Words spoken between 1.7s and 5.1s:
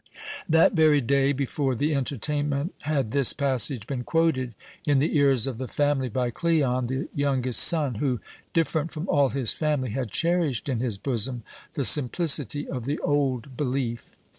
the entertainment, had this passage been quoted in